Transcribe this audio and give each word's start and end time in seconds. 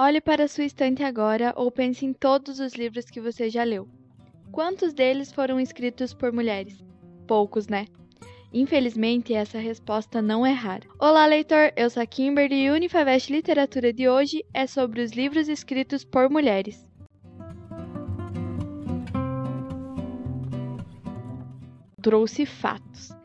Olhe 0.00 0.20
para 0.20 0.46
sua 0.46 0.62
estante 0.62 1.02
agora 1.02 1.52
ou 1.56 1.72
pense 1.72 2.06
em 2.06 2.12
todos 2.12 2.60
os 2.60 2.74
livros 2.74 3.06
que 3.06 3.20
você 3.20 3.50
já 3.50 3.64
leu. 3.64 3.88
Quantos 4.52 4.92
deles 4.92 5.32
foram 5.32 5.58
escritos 5.58 6.14
por 6.14 6.32
mulheres? 6.32 6.84
Poucos, 7.26 7.66
né? 7.66 7.84
Infelizmente, 8.52 9.34
essa 9.34 9.58
resposta 9.58 10.22
não 10.22 10.46
é 10.46 10.52
rara. 10.52 10.86
Olá, 11.00 11.26
leitor! 11.26 11.72
Eu 11.76 11.90
sou 11.90 12.00
a 12.00 12.06
Kimberly 12.06 12.62
e 12.62 12.70
o 12.70 12.74
Unifavest 12.74 13.32
Literatura 13.32 13.92
de 13.92 14.08
hoje 14.08 14.44
é 14.54 14.68
sobre 14.68 15.02
os 15.02 15.10
livros 15.10 15.48
escritos 15.48 16.04
por 16.04 16.30
mulheres. 16.30 16.88
Trouxe 22.00 22.46
fatos. 22.46 23.17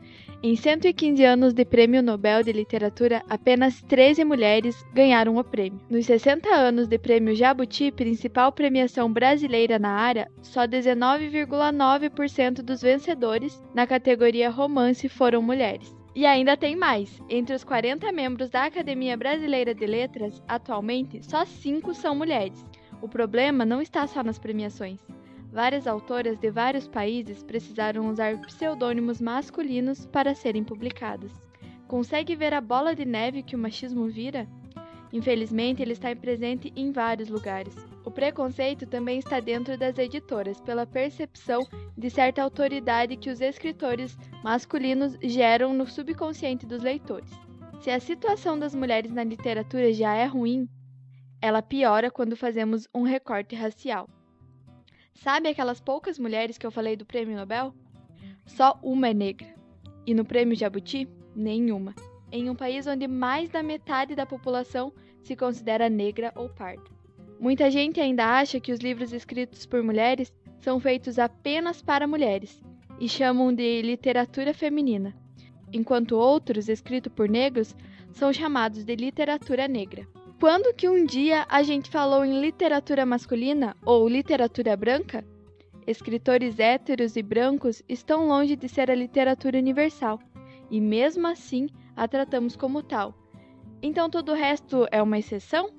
Em 0.46 0.54
115 0.56 1.24
anos 1.24 1.54
de 1.54 1.64
Prêmio 1.64 2.02
Nobel 2.02 2.42
de 2.42 2.52
Literatura, 2.52 3.22
apenas 3.30 3.80
13 3.80 4.24
mulheres 4.26 4.84
ganharam 4.92 5.38
o 5.38 5.42
prêmio. 5.42 5.80
Nos 5.88 6.04
60 6.04 6.46
anos 6.54 6.86
de 6.86 6.98
Prêmio 6.98 7.34
Jabuti, 7.34 7.90
principal 7.90 8.52
premiação 8.52 9.10
brasileira 9.10 9.78
na 9.78 9.88
área, 9.88 10.30
só 10.42 10.66
19,9% 10.66 12.60
dos 12.60 12.82
vencedores 12.82 13.58
na 13.74 13.86
categoria 13.86 14.50
romance 14.50 15.08
foram 15.08 15.40
mulheres. 15.40 15.96
E 16.14 16.26
ainda 16.26 16.58
tem 16.58 16.76
mais. 16.76 17.22
Entre 17.30 17.54
os 17.56 17.64
40 17.64 18.12
membros 18.12 18.50
da 18.50 18.66
Academia 18.66 19.16
Brasileira 19.16 19.74
de 19.74 19.86
Letras, 19.86 20.42
atualmente, 20.46 21.24
só 21.24 21.46
5 21.46 21.94
são 21.94 22.14
mulheres. 22.14 22.62
O 23.00 23.08
problema 23.08 23.64
não 23.64 23.80
está 23.80 24.06
só 24.06 24.22
nas 24.22 24.38
premiações. 24.38 25.00
Várias 25.54 25.86
autoras 25.86 26.36
de 26.36 26.50
vários 26.50 26.88
países 26.88 27.40
precisaram 27.44 28.10
usar 28.10 28.40
pseudônimos 28.40 29.20
masculinos 29.20 30.04
para 30.04 30.34
serem 30.34 30.64
publicadas. 30.64 31.30
Consegue 31.86 32.34
ver 32.34 32.52
a 32.52 32.60
bola 32.60 32.92
de 32.92 33.04
neve 33.04 33.40
que 33.40 33.54
o 33.54 33.58
machismo 33.58 34.08
vira? 34.08 34.48
Infelizmente, 35.12 35.80
ele 35.80 35.92
está 35.92 36.14
presente 36.16 36.72
em 36.74 36.90
vários 36.90 37.28
lugares. 37.28 37.72
O 38.04 38.10
preconceito 38.10 38.84
também 38.84 39.20
está 39.20 39.38
dentro 39.38 39.78
das 39.78 39.96
editoras, 39.96 40.60
pela 40.60 40.84
percepção 40.84 41.60
de 41.96 42.10
certa 42.10 42.42
autoridade 42.42 43.16
que 43.16 43.30
os 43.30 43.40
escritores 43.40 44.18
masculinos 44.42 45.16
geram 45.22 45.72
no 45.72 45.86
subconsciente 45.86 46.66
dos 46.66 46.82
leitores. 46.82 47.30
Se 47.80 47.92
a 47.92 48.00
situação 48.00 48.58
das 48.58 48.74
mulheres 48.74 49.12
na 49.12 49.22
literatura 49.22 49.92
já 49.92 50.16
é 50.16 50.26
ruim, 50.26 50.68
ela 51.40 51.62
piora 51.62 52.10
quando 52.10 52.36
fazemos 52.36 52.88
um 52.92 53.02
recorte 53.02 53.54
racial. 53.54 54.08
Sabe 55.14 55.48
aquelas 55.48 55.80
poucas 55.80 56.18
mulheres 56.18 56.58
que 56.58 56.66
eu 56.66 56.70
falei 56.70 56.96
do 56.96 57.06
prêmio 57.06 57.36
Nobel? 57.36 57.72
Só 58.44 58.78
uma 58.82 59.08
é 59.08 59.14
negra. 59.14 59.54
E 60.06 60.12
no 60.12 60.24
prêmio 60.24 60.56
Jabuti, 60.56 61.08
nenhuma. 61.34 61.94
Em 62.30 62.50
um 62.50 62.54
país 62.54 62.86
onde 62.86 63.06
mais 63.06 63.48
da 63.48 63.62
metade 63.62 64.14
da 64.14 64.26
população 64.26 64.92
se 65.22 65.34
considera 65.34 65.88
negra 65.88 66.32
ou 66.34 66.48
parda. 66.48 66.84
Muita 67.40 67.70
gente 67.70 68.00
ainda 68.00 68.38
acha 68.38 68.60
que 68.60 68.72
os 68.72 68.80
livros 68.80 69.12
escritos 69.12 69.64
por 69.64 69.82
mulheres 69.82 70.32
são 70.58 70.80
feitos 70.80 71.18
apenas 71.18 71.80
para 71.80 72.06
mulheres 72.06 72.62
e 72.98 73.08
chamam 73.08 73.52
de 73.52 73.82
literatura 73.82 74.52
feminina, 74.54 75.14
enquanto 75.72 76.16
outros, 76.16 76.68
escritos 76.68 77.12
por 77.12 77.28
negros, 77.28 77.74
são 78.12 78.32
chamados 78.32 78.84
de 78.84 78.94
literatura 78.94 79.66
negra. 79.66 80.06
Quando 80.44 80.74
que 80.74 80.86
um 80.86 81.06
dia 81.06 81.46
a 81.48 81.62
gente 81.62 81.88
falou 81.88 82.22
em 82.22 82.38
literatura 82.38 83.06
masculina 83.06 83.74
ou 83.82 84.06
literatura 84.06 84.76
branca? 84.76 85.24
Escritores 85.86 86.58
héteros 86.58 87.16
e 87.16 87.22
brancos 87.22 87.82
estão 87.88 88.28
longe 88.28 88.54
de 88.54 88.68
ser 88.68 88.90
a 88.90 88.94
literatura 88.94 89.56
universal, 89.56 90.20
e 90.70 90.82
mesmo 90.82 91.26
assim 91.26 91.66
a 91.96 92.06
tratamos 92.06 92.56
como 92.56 92.82
tal. 92.82 93.14
Então 93.80 94.10
todo 94.10 94.32
o 94.32 94.34
resto 94.34 94.86
é 94.92 95.00
uma 95.00 95.18
exceção? 95.18 95.70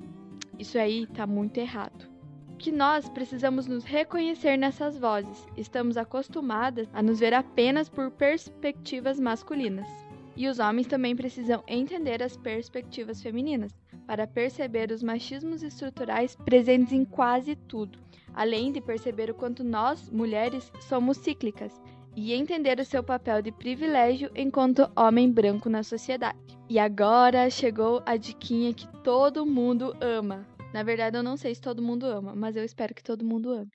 Isso 0.58 0.80
aí 0.80 1.04
está 1.04 1.28
muito 1.28 1.60
errado. 1.60 2.10
Que 2.58 2.72
nós 2.72 3.08
precisamos 3.08 3.68
nos 3.68 3.84
reconhecer 3.84 4.58
nessas 4.58 4.98
vozes. 4.98 5.46
Estamos 5.56 5.96
acostumadas 5.96 6.90
a 6.92 7.04
nos 7.04 7.20
ver 7.20 7.36
apenas 7.36 7.88
por 7.88 8.10
perspectivas 8.10 9.20
masculinas. 9.20 9.88
E 10.36 10.48
os 10.48 10.58
homens 10.58 10.88
também 10.88 11.16
precisam 11.16 11.64
entender 11.68 12.24
as 12.24 12.36
perspectivas 12.36 13.22
femininas 13.22 13.72
para 14.06 14.28
perceber 14.28 14.92
os 14.92 15.02
machismos 15.02 15.64
estruturais 15.64 16.36
presentes 16.36 16.94
em 16.94 17.04
quase 17.04 17.56
tudo, 17.56 18.00
além 18.34 18.72
de 18.72 18.82
perceber 18.82 19.30
o 19.30 19.34
quanto 19.36 19.64
nós, 19.64 20.10
mulheres, 20.10 20.72
somos 20.82 21.18
cíclicas 21.18 21.74
e 22.16 22.34
entender 22.34 22.80
o 22.80 22.86
seu 22.86 23.04
papel 23.04 23.42
de 23.42 23.52
privilégio 23.52 24.32
enquanto 24.36 24.90
homem 24.96 25.30
branco 25.30 25.70
na 25.70 25.84
sociedade. 25.84 26.38
E 26.70 26.80
agora 26.80 27.50
chegou 27.50 28.02
a 28.06 28.16
diquinha 28.16 28.74
que 28.74 28.88
todo 29.04 29.46
mundo 29.46 29.96
ama. 30.00 30.48
Na 30.74 30.82
verdade, 30.82 31.18
eu 31.18 31.24
não 31.24 31.38
sei 31.38 31.54
se 31.54 31.62
todo 31.62 31.82
mundo 31.82 32.06
ama, 32.06 32.34
mas 32.36 32.56
eu 32.56 32.64
espero 32.64 32.94
que 32.94 33.04
todo 33.04 33.24
mundo 33.24 33.52
ame. 33.52 33.72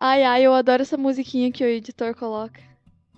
Ai, 0.00 0.22
ai, 0.24 0.46
eu 0.46 0.54
adoro 0.54 0.82
essa 0.82 0.96
musiquinha 0.96 1.52
que 1.52 1.62
o 1.62 1.66
editor 1.66 2.14
coloca 2.14 2.69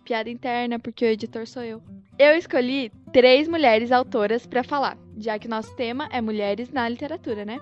piada 0.02 0.28
interna, 0.28 0.78
porque 0.78 1.04
o 1.04 1.08
editor 1.08 1.46
sou 1.46 1.62
eu. 1.62 1.82
Eu 2.18 2.36
escolhi 2.36 2.92
três 3.12 3.48
mulheres 3.48 3.90
autoras 3.90 4.46
para 4.46 4.62
falar, 4.62 4.98
já 5.16 5.38
que 5.38 5.48
nosso 5.48 5.74
tema 5.76 6.08
é 6.12 6.20
mulheres 6.20 6.70
na 6.70 6.88
literatura, 6.88 7.44
né? 7.44 7.60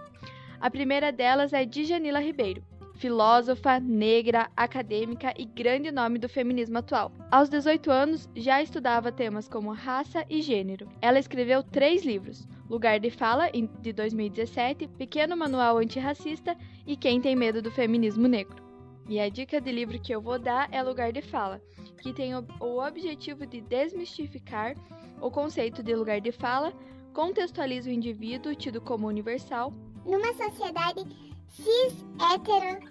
A 0.61 0.71
primeira 0.71 1.12
delas 1.12 1.53
é 1.53 1.65
Djanila 1.65 2.21
Ribeiro, 2.21 2.62
filósofa, 3.00 3.81
negra, 3.81 4.50
acadêmica 4.55 5.33
e 5.39 5.47
grande 5.47 5.91
nome 5.91 6.19
do 6.19 6.29
feminismo 6.29 6.77
atual. 6.77 7.11
Aos 7.31 7.49
18 7.49 7.91
anos, 7.91 8.29
já 8.37 8.62
estudava 8.62 9.11
temas 9.11 9.49
como 9.49 9.73
raça 9.73 10.25
e 10.29 10.43
gênero. 10.43 10.87
Ela 11.00 11.19
escreveu 11.19 11.62
três 11.62 12.05
livros: 12.05 12.47
Lugar 12.69 13.00
de 13.00 13.11
Fala, 13.11 13.50
de 13.81 13.93
2017, 13.93 14.87
Pequeno 14.99 15.34
Manual 15.34 15.79
Antirracista 15.79 16.55
e 16.87 16.95
Quem 16.95 17.21
Tem 17.21 17.34
Medo 17.34 17.62
do 17.62 17.71
Feminismo 17.71 18.29
Negro. 18.29 18.69
E 19.10 19.19
a 19.19 19.28
dica 19.28 19.60
de 19.60 19.72
livro 19.72 19.98
que 19.98 20.15
eu 20.15 20.21
vou 20.21 20.38
dar 20.38 20.69
é 20.71 20.81
Lugar 20.81 21.12
de 21.12 21.21
Fala, 21.21 21.60
que 22.00 22.12
tem 22.12 22.32
o, 22.32 22.47
objetivo 22.78 23.44
de 23.44 23.60
desmistificar 23.60 24.76
o 25.21 25.28
conceito 25.28 25.82
de 25.82 25.97
lugar 25.97 26.21
de 26.21 26.31
fala, 26.31 26.72
contextualiza 27.12 27.91
o 27.91 27.93
indivíduo 27.93 28.54
tido 28.54 28.81
como 28.81 29.09
universal. 29.09 29.75
Numa 30.06 30.32
sociedade 30.32 31.04
cis-hétero, 31.49 32.87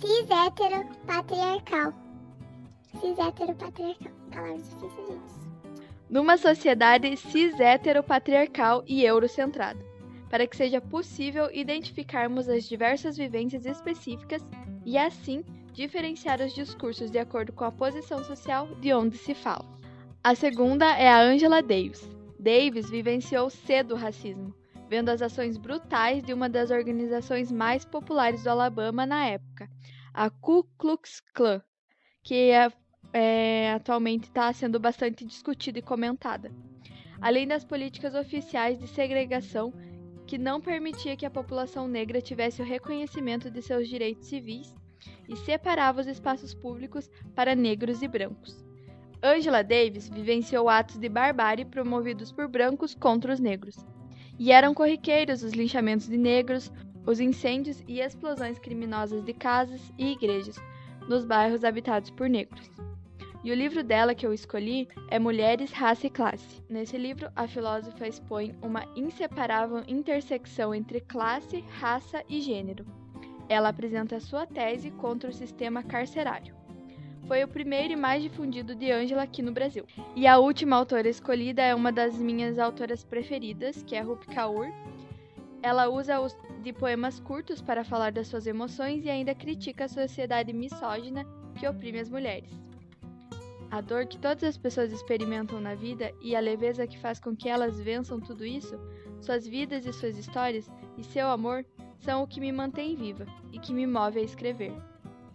cis-hétero 0.00 0.88
patriarcal. 1.06 1.94
Cis-hétero 3.00 3.54
patriarcal. 3.54 4.12
Palavras 4.32 4.68
difíceis, 4.68 5.08
gente. 5.10 5.32
Numa 6.10 6.36
sociedade 6.36 7.16
cis-hétero 7.16 8.02
patriarcal 8.02 8.82
e 8.84 9.04
eurocentrada, 9.04 9.78
para 10.28 10.44
que 10.44 10.56
seja 10.56 10.80
possível 10.80 11.48
identificarmos 11.52 12.48
as 12.48 12.64
diversas 12.64 13.16
vivências 13.16 13.64
específicas 13.64 14.42
e 14.88 14.96
assim 14.96 15.44
diferenciar 15.74 16.40
os 16.40 16.54
discursos 16.54 17.10
de 17.10 17.18
acordo 17.18 17.52
com 17.52 17.62
a 17.62 17.70
posição 17.70 18.24
social 18.24 18.66
de 18.76 18.90
onde 18.94 19.18
se 19.18 19.34
fala. 19.34 19.66
A 20.24 20.34
segunda 20.34 20.96
é 20.96 21.06
a 21.06 21.20
Angela 21.20 21.60
Davis. 21.60 22.08
Davis 22.40 22.88
vivenciou 22.88 23.50
cedo 23.50 23.92
o 23.92 23.98
racismo, 23.98 24.54
vendo 24.88 25.10
as 25.10 25.20
ações 25.20 25.58
brutais 25.58 26.22
de 26.22 26.32
uma 26.32 26.48
das 26.48 26.70
organizações 26.70 27.52
mais 27.52 27.84
populares 27.84 28.42
do 28.42 28.48
Alabama 28.48 29.04
na 29.04 29.26
época, 29.26 29.68
a 30.14 30.30
Ku 30.30 30.66
Klux 30.78 31.20
Klan, 31.34 31.60
que 32.22 32.50
é, 32.50 32.72
é, 33.12 33.72
atualmente 33.72 34.24
está 34.24 34.50
sendo 34.54 34.80
bastante 34.80 35.22
discutida 35.22 35.80
e 35.80 35.82
comentada. 35.82 36.50
Além 37.20 37.46
das 37.46 37.62
políticas 37.62 38.14
oficiais 38.14 38.78
de 38.78 38.86
segregação 38.86 39.70
que 40.26 40.38
não 40.38 40.62
permitia 40.62 41.14
que 41.14 41.26
a 41.26 41.30
população 41.30 41.86
negra 41.86 42.22
tivesse 42.22 42.62
o 42.62 42.64
reconhecimento 42.64 43.50
de 43.50 43.60
seus 43.60 43.86
direitos 43.86 44.28
civis 44.28 44.77
e 45.28 45.36
separava 45.36 46.00
os 46.00 46.06
espaços 46.06 46.54
públicos 46.54 47.10
para 47.34 47.54
negros 47.54 48.02
e 48.02 48.08
brancos. 48.08 48.64
Angela 49.22 49.62
Davis 49.62 50.08
vivenciou 50.08 50.68
atos 50.68 50.96
de 50.96 51.08
barbárie 51.08 51.64
promovidos 51.64 52.32
por 52.32 52.48
brancos 52.48 52.94
contra 52.94 53.32
os 53.32 53.40
negros. 53.40 53.76
E 54.38 54.52
eram 54.52 54.72
corriqueiros 54.72 55.42
os 55.42 55.52
linchamentos 55.52 56.08
de 56.08 56.16
negros, 56.16 56.72
os 57.04 57.18
incêndios 57.18 57.82
e 57.88 58.00
explosões 58.00 58.58
criminosas 58.58 59.24
de 59.24 59.32
casas 59.32 59.92
e 59.98 60.12
igrejas 60.12 60.56
nos 61.08 61.24
bairros 61.24 61.64
habitados 61.64 62.10
por 62.10 62.28
negros. 62.28 62.70
E 63.42 63.50
o 63.50 63.54
livro 63.54 63.82
dela 63.82 64.14
que 64.14 64.26
eu 64.26 64.32
escolhi 64.32 64.88
é 65.08 65.18
Mulheres, 65.18 65.72
Raça 65.72 66.06
e 66.06 66.10
Classe. 66.10 66.62
Nesse 66.68 66.98
livro, 66.98 67.30
a 67.34 67.46
filósofa 67.46 68.06
expõe 68.06 68.54
uma 68.60 68.84
inseparável 68.96 69.82
intersecção 69.88 70.74
entre 70.74 71.00
classe, 71.00 71.64
raça 71.80 72.22
e 72.28 72.40
gênero, 72.40 72.84
ela 73.48 73.70
apresenta 73.70 74.20
sua 74.20 74.46
tese 74.46 74.90
contra 74.90 75.30
o 75.30 75.32
sistema 75.32 75.82
carcerário. 75.82 76.54
Foi 77.26 77.44
o 77.44 77.48
primeiro 77.48 77.92
e 77.92 77.96
mais 77.96 78.22
difundido 78.22 78.74
de 78.74 78.90
Angela 78.90 79.22
aqui 79.22 79.42
no 79.42 79.52
Brasil. 79.52 79.84
E 80.16 80.26
a 80.26 80.38
última 80.38 80.76
autora 80.76 81.08
escolhida 81.08 81.62
é 81.62 81.74
uma 81.74 81.92
das 81.92 82.16
minhas 82.16 82.58
autoras 82.58 83.04
preferidas, 83.04 83.82
que 83.82 83.94
é 83.94 84.00
Rupi 84.00 84.26
Kaur. 84.28 84.66
Ela 85.62 85.88
usa 85.88 86.20
os 86.20 86.36
de 86.62 86.72
poemas 86.72 87.20
curtos 87.20 87.60
para 87.60 87.84
falar 87.84 88.12
das 88.12 88.28
suas 88.28 88.46
emoções 88.46 89.04
e 89.04 89.10
ainda 89.10 89.34
critica 89.34 89.84
a 89.84 89.88
sociedade 89.88 90.52
misógina 90.52 91.26
que 91.54 91.66
oprime 91.66 91.98
as 92.00 92.08
mulheres. 92.08 92.50
A 93.70 93.82
dor 93.82 94.06
que 94.06 94.18
todas 94.18 94.44
as 94.44 94.56
pessoas 94.56 94.90
experimentam 94.92 95.60
na 95.60 95.74
vida 95.74 96.10
e 96.22 96.34
a 96.34 96.40
leveza 96.40 96.86
que 96.86 96.98
faz 96.98 97.20
com 97.20 97.36
que 97.36 97.48
elas 97.48 97.78
vençam 97.78 98.18
tudo 98.18 98.46
isso, 98.46 98.78
suas 99.20 99.46
vidas 99.46 99.84
e 99.84 99.92
suas 99.92 100.16
histórias 100.16 100.70
e 100.96 101.04
seu 101.04 101.28
amor 101.28 101.66
são 101.98 102.22
o 102.22 102.26
que 102.26 102.40
me 102.40 102.52
mantém 102.52 102.94
viva 102.94 103.26
e 103.52 103.58
que 103.58 103.72
me 103.72 103.86
move 103.86 104.18
a 104.18 104.22
escrever. 104.22 104.72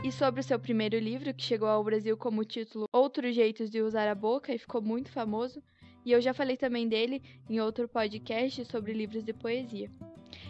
E 0.04 0.12
sobre 0.12 0.42
o 0.42 0.44
seu 0.44 0.60
primeiro 0.60 0.98
livro, 0.98 1.34
que 1.34 1.44
chegou 1.44 1.68
ao 1.68 1.84
Brasil 1.84 2.18
como 2.18 2.42
o 2.42 2.46
título 2.46 2.86
Outros 2.92 3.34
Jeitos 3.34 3.70
de 3.70 3.82
Usar 3.82 4.08
a 4.08 4.16
Boca 4.16 4.54
e 4.54 4.58
ficou 4.58 4.82
muito 4.82 5.10
famoso, 5.10 5.64
e 6.06 6.12
eu 6.12 6.20
já 6.20 6.34
falei 6.34 6.58
também 6.58 6.88
dele 6.88 7.22
em 7.50 7.62
outro 7.62 7.88
podcast 7.88 8.66
sobre 8.66 8.92
livros 8.92 9.24
de 9.24 9.32
poesia. 9.32 9.90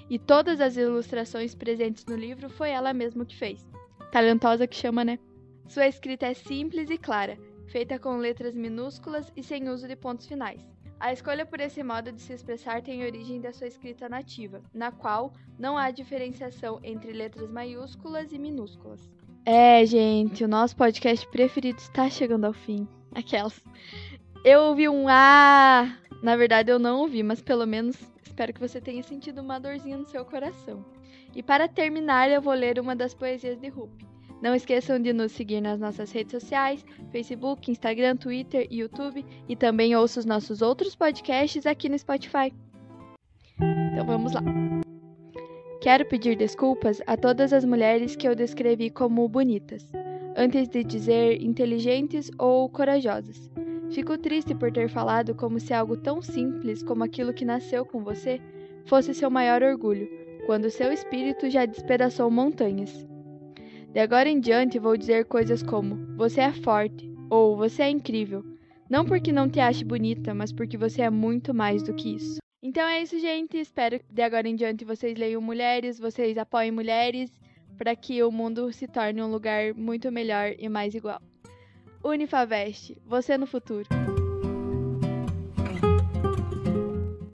E 0.10 0.18
todas 0.18 0.60
as 0.60 0.75
ilustrações 0.75 1.54
presentes 1.54 2.06
no 2.06 2.15
livro 2.15 2.50
foi 2.50 2.71
ela 2.71 2.94
mesma 2.94 3.25
que 3.25 3.36
fez. 3.36 3.69
Talentosa 4.12 4.65
que 4.65 4.75
chama, 4.75 5.04
né? 5.04 5.19
Sua 5.68 5.88
escrita 5.88 6.25
é 6.25 6.33
simples 6.33 6.89
e 6.89 6.98
clara, 6.98 7.38
feita 7.68 8.00
com 8.00 8.18
letras 8.18 8.56
minúsculas 8.56 9.31
e 9.36 9.44
sem 9.44 9.69
uso 9.69 9.88
de 9.88 9.95
pontos 9.95 10.25
finais. 10.25 10.72
A 11.03 11.11
escolha 11.11 11.45
por 11.45 11.59
esse 11.59 11.83
modo 11.83 12.13
de 12.13 12.21
se 12.21 12.31
expressar 12.31 12.81
tem 12.81 13.03
origem 13.03 13.41
da 13.41 13.51
sua 13.51 13.67
escrita 13.67 14.07
nativa, 14.07 14.61
na 14.73 14.89
qual 14.89 15.33
não 15.59 15.77
há 15.77 15.91
diferenciação 15.91 16.79
entre 16.81 17.11
letras 17.11 17.51
maiúsculas 17.51 18.31
e 18.31 18.39
minúsculas. 18.39 19.01
É, 19.45 19.85
gente, 19.85 20.45
o 20.45 20.47
nosso 20.47 20.77
podcast 20.77 21.27
preferido 21.27 21.77
está 21.77 22.09
chegando 22.09 22.45
ao 22.45 22.53
fim. 22.53 22.88
Aquelas. 23.13 23.61
Eu 24.45 24.61
ouvi 24.61 24.88
um 24.88 25.09
ah! 25.09 25.94
Na 26.21 26.38
verdade, 26.38 26.71
eu 26.71 26.79
não 26.79 27.01
ouvi, 27.01 27.21
mas 27.21 27.41
pelo 27.41 27.67
menos 27.67 27.97
espero 28.23 28.53
que 28.53 28.61
você 28.61 28.79
tenha 28.79 29.03
sentido 29.03 29.41
uma 29.41 29.59
dorzinha 29.59 29.97
no 29.97 30.05
seu 30.05 30.23
coração. 30.23 30.85
E 31.35 31.44
para 31.44 31.67
terminar, 31.67 32.31
eu 32.31 32.41
vou 32.41 32.53
ler 32.53 32.79
uma 32.79 32.95
das 32.95 33.13
poesias 33.13 33.59
de 33.59 33.67
Rupi. 33.67 34.12
Não 34.43 34.53
esqueçam 34.53 34.99
de 34.99 35.13
nos 35.13 35.31
seguir 35.31 35.61
nas 35.61 35.79
nossas 35.79 36.11
redes 36.11 36.33
sociais, 36.33 36.85
Facebook, 37.13 37.71
Instagram, 37.71 38.17
Twitter 38.17 38.67
YouTube, 38.69 39.25
e 39.47 39.55
também 39.55 39.95
ouça 39.95 40.19
os 40.19 40.25
nossos 40.25 40.61
outros 40.61 40.97
podcasts 40.97 41.65
aqui 41.65 41.87
no 41.87 41.97
Spotify. 41.97 42.53
Então 43.93 44.05
vamos 44.05 44.33
lá. 44.33 44.41
Quero 45.79 46.05
pedir 46.05 46.35
desculpas 46.35 47.01
a 47.07 47.15
todas 47.15 47.53
as 47.53 47.63
mulheres 47.63 48.17
que 48.17 48.27
eu 48.27 48.35
descrevi 48.35 48.89
como 48.89 49.25
bonitas, 49.29 49.89
antes 50.35 50.67
de 50.67 50.83
dizer 50.83 51.41
inteligentes 51.41 52.29
ou 52.37 52.67
corajosas. 52.67 53.49
Fico 53.91 54.17
triste 54.17 54.53
por 54.53 54.73
ter 54.73 54.89
falado 54.89 55.33
como 55.33 55.57
se 55.57 55.73
algo 55.73 55.95
tão 55.95 56.21
simples 56.21 56.83
como 56.83 57.05
aquilo 57.05 57.33
que 57.33 57.45
nasceu 57.45 57.85
com 57.85 58.03
você 58.03 58.41
fosse 58.83 59.13
seu 59.13 59.29
maior 59.29 59.63
orgulho, 59.63 60.09
quando 60.45 60.69
seu 60.69 60.91
espírito 60.91 61.49
já 61.49 61.65
despedaçou 61.65 62.29
montanhas. 62.29 63.07
De 63.93 63.99
agora 63.99 64.27
em 64.27 64.39
diante 64.39 64.79
vou 64.79 64.97
dizer 64.97 65.25
coisas 65.25 65.61
como: 65.61 66.17
você 66.17 66.41
é 66.41 66.51
forte 66.51 67.07
ou 67.29 67.55
você 67.55 67.83
é 67.83 67.89
incrível. 67.91 68.43
Não 68.89 69.05
porque 69.05 69.31
não 69.31 69.47
te 69.47 69.59
ache 69.59 69.85
bonita, 69.85 70.33
mas 70.33 70.51
porque 70.51 70.75
você 70.75 71.03
é 71.03 71.11
muito 71.11 71.53
mais 71.53 71.83
do 71.83 71.93
que 71.93 72.15
isso. 72.15 72.37
Então 72.61 72.87
é 72.87 73.03
isso, 73.03 73.19
gente. 73.19 73.55
Espero 73.55 73.99
que 73.99 74.05
de 74.11 74.21
agora 74.23 74.49
em 74.49 74.55
diante 74.55 74.83
vocês 74.83 75.15
leiam 75.15 75.39
mulheres, 75.39 75.99
vocês 75.99 76.39
apoiem 76.39 76.71
mulheres, 76.71 77.31
para 77.77 77.95
que 77.95 78.23
o 78.23 78.31
mundo 78.31 78.73
se 78.73 78.87
torne 78.87 79.21
um 79.21 79.31
lugar 79.31 79.75
muito 79.75 80.11
melhor 80.11 80.55
e 80.57 80.67
mais 80.67 80.95
igual. 80.95 81.21
Unifavest, 82.03 82.97
você 83.05 83.37
no 83.37 83.45
futuro. 83.45 83.87